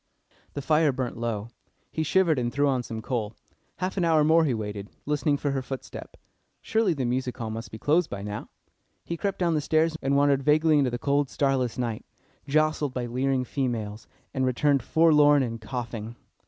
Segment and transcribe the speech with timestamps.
[0.53, 1.49] The fire burnt low.
[1.91, 3.35] He shivered, and threw on some coal.
[3.75, 6.17] Half an hour more he waited, listening for her footstep.
[6.59, 8.49] Surely the music hall must be closed by now.
[9.05, 12.03] He crept down the stairs, and wandered vaguely into the cold, starless night,
[12.47, 16.15] jostled by leering females, and returned forlorn and coughing.